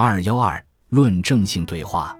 [0.00, 2.16] 二幺二论证性对话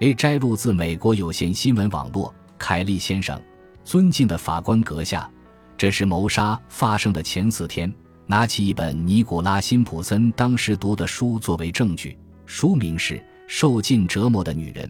[0.00, 2.34] ，A 摘录自美国有线新闻网络。
[2.58, 3.40] 凯利先生，
[3.84, 5.30] 尊敬的法官阁下，
[5.78, 7.94] 这是谋杀发生的前四天。
[8.26, 13.14] 拿起一本尼古拉·辛普森当时读的书作为证据，书名是
[13.46, 14.84] 《受尽折磨的女人》。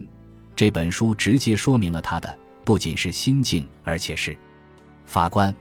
[0.55, 4.35] 这本书直接说明了他的不仅是心境，而且是
[5.05, 5.55] 法官。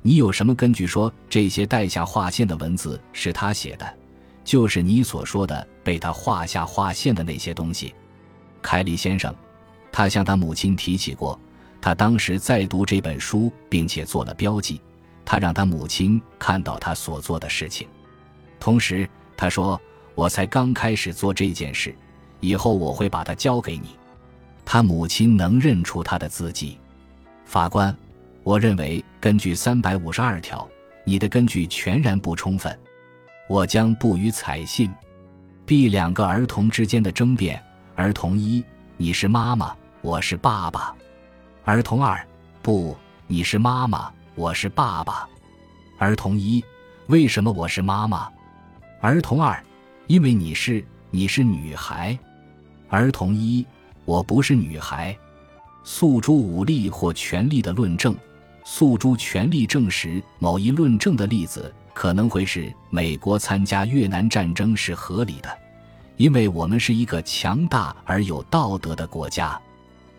[0.00, 3.86] 你有什么根据说这些带下划线的文字是他写的？
[4.46, 7.92] 就是你所说的被他画下划线的那些东西，
[8.62, 9.34] 凯利先生，
[9.90, 11.38] 他向他母亲提起过，
[11.80, 14.80] 他当时在读这本书，并且做了标记。
[15.24, 17.88] 他让他母亲看到他所做的事情，
[18.60, 19.78] 同时他说
[20.14, 21.92] ：“我才刚开始做这件事，
[22.38, 23.96] 以后我会把它交给你。”
[24.64, 26.78] 他母亲能认出他的字迹。
[27.44, 27.92] 法官，
[28.44, 30.68] 我认为根据三百五十二条，
[31.02, 32.78] 你的根据全然不充分。
[33.48, 34.92] 我将不予采信。
[35.64, 37.62] B 两个儿童之间的争辩：
[37.94, 38.64] 儿童一，
[38.96, 40.94] 你是妈妈，我是爸爸；
[41.64, 42.24] 儿童二，
[42.62, 45.28] 不，你是妈妈，我是爸爸。
[45.98, 46.62] 儿童一，
[47.06, 48.28] 为什么我是妈妈？
[49.00, 49.62] 儿童二，
[50.08, 52.18] 因为你是你是女孩。
[52.88, 53.64] 儿童一，
[54.04, 55.16] 我不是女孩。
[55.84, 58.14] 诉诸武力或权力的论证，
[58.64, 61.72] 诉诸权力证实某一论证的例子。
[61.96, 65.48] 可能会是美国参加越南战争是合理的，
[66.18, 69.58] 因为我们是一个强大而有道德的国家。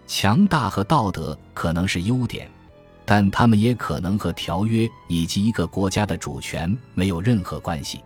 [0.08, 2.50] 强大和道德可能是优点，
[3.06, 8.02] 但他们也可能和条约以及一个国家的主权没有任何关系。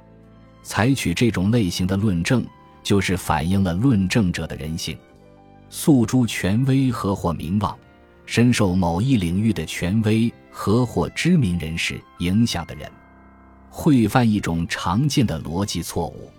[0.63, 2.45] 采取这种类型的论证，
[2.83, 4.97] 就是反映了论证者的人性。
[5.69, 7.73] 诉诸权威和或名望，
[8.25, 12.91] 深受某一领域的权威和或知名人士影响的人。
[13.73, 16.29] 会犯一种常见的逻辑错误，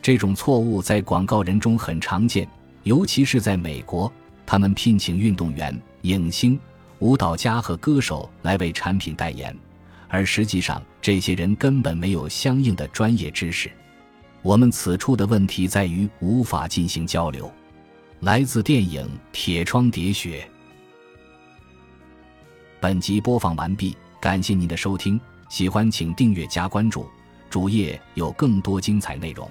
[0.00, 2.48] 这种错误在广告人中很常见，
[2.82, 4.10] 尤其是在美国，
[4.46, 6.58] 他们聘请运动员、影星、
[7.00, 9.54] 舞蹈家和歌手来为产品代言，
[10.08, 13.70] 而实际上这些人根本没有相应的专业知识。
[14.40, 17.52] 我们此处的问题在于无法进行交流。
[18.20, 20.48] 来自电影《铁窗喋血》。
[22.80, 25.20] 本集播放完毕，感谢您的收听。
[25.52, 27.06] 喜欢请订阅加关注，
[27.50, 29.46] 主页有更多精彩内容。